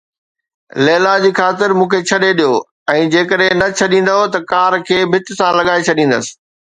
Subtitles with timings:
[0.85, 2.55] ليلا جي خاطر مون کي ڇڏي ڏيو
[2.93, 6.33] ۽ جيڪڏهن نه ڇڏيندؤ ته ڪار کي ڀت سان لڳائي ڇڏيندس.